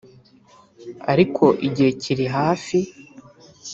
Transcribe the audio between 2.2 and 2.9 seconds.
hafi